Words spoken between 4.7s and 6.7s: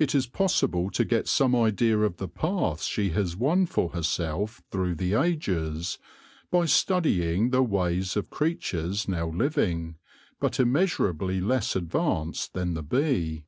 through the ages by